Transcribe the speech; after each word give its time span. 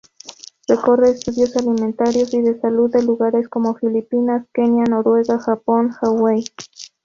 Recorre 0.67 1.11
estudios 1.11 1.55
alimentarios 1.55 2.33
y 2.33 2.41
de 2.41 2.59
salud 2.59 2.91
de 2.91 3.03
lugares 3.03 3.47
como 3.47 3.75
Filipinas, 3.75 4.47
Kenia, 4.51 4.83
Noruega, 4.85 5.37
Japón, 5.37 5.91
Hawái. 5.91 6.43